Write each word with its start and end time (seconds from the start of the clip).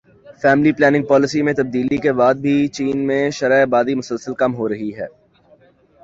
family 0.41 0.71
planning 0.73 1.05
policy 1.05 1.41
میں 1.45 1.53
تبدیلی 1.53 1.97
کے 1.97 2.11
بعد 2.19 2.35
بھی 2.43 2.55
چین 2.69 2.97
میں 3.07 3.23
شرح 3.37 3.61
آبادی 3.61 3.93
مسلسل 3.95 4.33
کم 4.35 4.51
ہو 4.55 4.69
رہی 4.69 4.91
ہے 4.97 5.07